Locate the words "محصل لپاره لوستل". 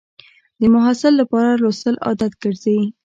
0.75-1.95